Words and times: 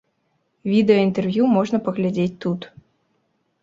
Відэа 0.71 1.03
інтэрв'ю 1.07 1.43
можна 1.55 1.77
паглядзець 1.91 2.33
тут. 2.47 2.61